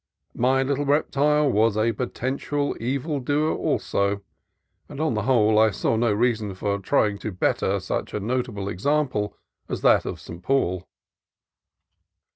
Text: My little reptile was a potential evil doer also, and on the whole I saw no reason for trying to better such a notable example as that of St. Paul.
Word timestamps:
My 0.33 0.63
little 0.63 0.85
reptile 0.87 1.51
was 1.51 1.77
a 1.77 1.91
potential 1.91 2.75
evil 2.79 3.19
doer 3.19 3.53
also, 3.55 4.23
and 4.89 4.99
on 4.99 5.13
the 5.13 5.21
whole 5.21 5.59
I 5.59 5.69
saw 5.69 5.95
no 5.95 6.11
reason 6.11 6.55
for 6.55 6.79
trying 6.79 7.19
to 7.19 7.31
better 7.31 7.79
such 7.79 8.15
a 8.15 8.19
notable 8.19 8.67
example 8.67 9.37
as 9.69 9.81
that 9.81 10.05
of 10.05 10.19
St. 10.19 10.41
Paul. 10.41 10.87